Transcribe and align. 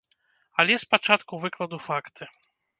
Але 0.63 0.77
спачатку 0.85 1.41
выкладу 1.45 1.77
факты. 1.91 2.23